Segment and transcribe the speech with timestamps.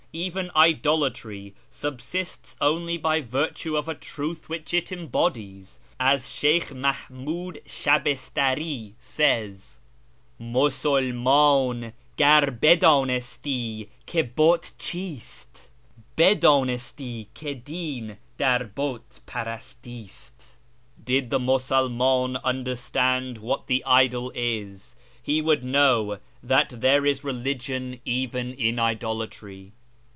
[0.13, 7.63] Even Idolatry subsists only by virtue of a truth which it embodies, as Sheykh Mahmiid
[7.65, 9.79] Shabistari says:—'
[10.41, 15.69] M'usulmdn gar bi ddnisti hi hut cMst,
[16.17, 20.55] Bi ddnisti ki din dar but parasttst.''
[21.05, 28.01] Did the Musulmdn understand what the Idol is, He would know that tliere is religion
[28.03, 29.71] even in idolatry.'